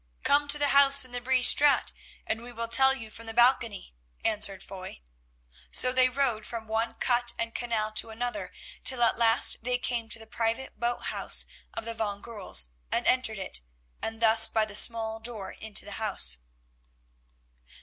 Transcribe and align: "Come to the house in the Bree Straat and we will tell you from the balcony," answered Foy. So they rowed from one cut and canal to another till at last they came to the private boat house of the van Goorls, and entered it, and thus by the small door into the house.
"Come 0.23 0.47
to 0.47 0.57
the 0.57 0.69
house 0.69 1.05
in 1.05 1.11
the 1.11 1.21
Bree 1.21 1.43
Straat 1.43 1.91
and 2.25 2.41
we 2.41 2.51
will 2.51 2.67
tell 2.67 2.95
you 2.95 3.11
from 3.11 3.27
the 3.27 3.35
balcony," 3.35 3.93
answered 4.25 4.63
Foy. 4.63 5.03
So 5.71 5.93
they 5.93 6.09
rowed 6.09 6.43
from 6.47 6.67
one 6.67 6.95
cut 6.95 7.33
and 7.37 7.53
canal 7.53 7.91
to 7.91 8.09
another 8.09 8.51
till 8.83 9.03
at 9.03 9.15
last 9.19 9.57
they 9.61 9.77
came 9.77 10.09
to 10.09 10.17
the 10.17 10.25
private 10.25 10.79
boat 10.79 11.03
house 11.13 11.45
of 11.75 11.85
the 11.85 11.93
van 11.93 12.19
Goorls, 12.21 12.69
and 12.91 13.05
entered 13.05 13.37
it, 13.37 13.61
and 14.01 14.19
thus 14.19 14.47
by 14.47 14.65
the 14.65 14.73
small 14.73 15.19
door 15.19 15.51
into 15.51 15.85
the 15.85 15.91
house. 16.01 16.37